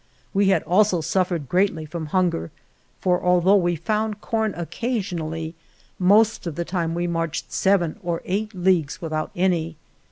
[0.33, 2.49] We had also suffered greatly from hunger,
[2.99, 5.53] for, al though we found corn occasionally,
[5.99, 9.75] most of the time we marched seven or eight leagues without any.